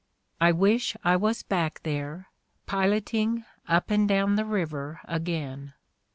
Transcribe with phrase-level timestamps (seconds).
[0.39, 2.29] I wish I was back there
[2.65, 5.75] piloting up and down the river again.